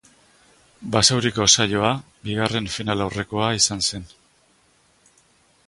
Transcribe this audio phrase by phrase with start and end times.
[0.95, 1.91] Basauriko saioa
[2.29, 4.09] bigarren finalaurrekoa izan zen.